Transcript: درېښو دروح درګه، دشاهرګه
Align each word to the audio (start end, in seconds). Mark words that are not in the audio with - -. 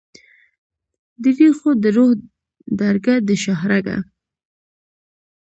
درېښو 1.23 1.69
دروح 1.83 2.11
درګه، 2.79 3.15
دشاهرګه 3.27 3.97